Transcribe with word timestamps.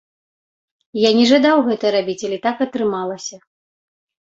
Я 1.01 1.11
не 1.19 1.27
жадаў 1.33 1.57
гэта 1.69 1.95
рабіць, 1.99 2.19
але 2.31 2.37
так 2.49 2.57
атрымалася. 2.69 3.35